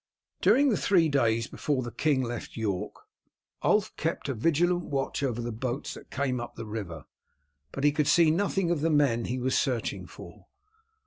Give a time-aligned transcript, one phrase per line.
[0.41, 3.01] During the three days before the king left York
[3.61, 7.05] Ulf kept a vigilant watch over the boats that came up the river,
[7.71, 10.47] but he could see nothing of the men he was searching for.